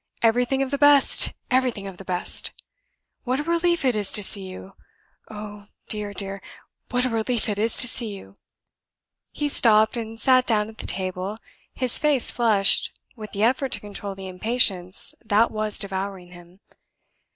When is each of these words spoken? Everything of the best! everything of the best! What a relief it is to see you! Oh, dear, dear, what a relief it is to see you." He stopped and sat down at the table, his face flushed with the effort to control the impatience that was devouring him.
Everything 0.23 0.63
of 0.63 0.71
the 0.71 0.79
best! 0.79 1.33
everything 1.51 1.85
of 1.85 1.97
the 1.97 2.03
best! 2.03 2.53
What 3.23 3.39
a 3.39 3.43
relief 3.43 3.85
it 3.85 3.95
is 3.95 4.09
to 4.13 4.23
see 4.23 4.49
you! 4.49 4.73
Oh, 5.29 5.67
dear, 5.89 6.11
dear, 6.11 6.41
what 6.89 7.05
a 7.05 7.09
relief 7.11 7.47
it 7.47 7.59
is 7.59 7.77
to 7.77 7.87
see 7.87 8.07
you." 8.15 8.33
He 9.31 9.47
stopped 9.47 9.95
and 9.95 10.19
sat 10.19 10.47
down 10.47 10.69
at 10.69 10.79
the 10.79 10.87
table, 10.87 11.37
his 11.75 11.99
face 11.99 12.31
flushed 12.31 12.91
with 13.15 13.31
the 13.31 13.43
effort 13.43 13.71
to 13.73 13.79
control 13.79 14.15
the 14.15 14.27
impatience 14.27 15.13
that 15.23 15.51
was 15.51 15.77
devouring 15.77 16.31
him. 16.31 16.61